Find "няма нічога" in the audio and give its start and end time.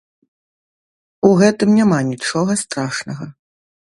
1.79-2.57